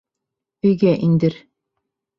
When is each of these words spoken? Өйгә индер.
Өйгә 0.69 0.95
индер. 1.09 1.41